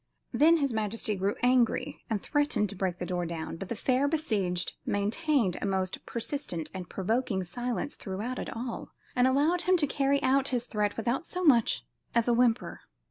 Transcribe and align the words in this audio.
Then 0.33 0.57
his 0.57 0.73
majesty 0.73 1.13
grew 1.15 1.35
angry 1.43 2.01
and 2.09 2.19
threatened 2.23 2.69
to 2.69 2.75
break 2.75 2.97
down 2.97 2.97
the 2.97 3.05
door, 3.45 3.53
but 3.53 3.69
the 3.69 3.75
fair 3.75 4.07
besieged 4.07 4.73
maintained 4.83 5.57
a 5.61 5.67
most 5.67 6.03
persistent 6.07 6.71
and 6.73 6.89
provoking 6.89 7.43
silence 7.43 7.93
throughout 7.93 8.39
it 8.39 8.49
all, 8.49 8.89
and 9.15 9.27
allowed 9.27 9.61
him 9.61 9.77
to 9.77 9.85
carry 9.85 10.19
out 10.23 10.47
his 10.47 10.65
threat 10.65 10.97
without 10.97 11.23
so 11.23 11.43
much 11.43 11.85
as 12.15 12.27
a 12.27 12.33
whimper. 12.33 12.79